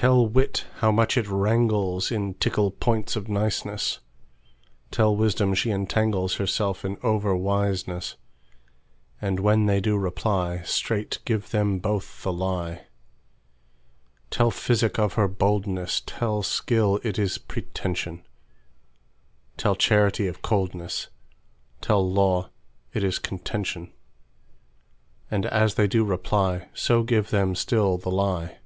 [0.00, 3.98] Tell wit how much it wranglesIn tickle points of niceness;
[4.92, 12.22] Tell wisdom she entanglesHerself in over wiseness:And when they do reply, Straight give them both
[12.22, 12.86] the lie.
[14.30, 18.24] Tell physic of her boldness; Tell skill it is pretension;
[19.56, 21.08] Tell charity of coldness;
[21.80, 22.50] Tell law
[22.94, 28.58] it is contention:And as they do reply, So give them still the lie.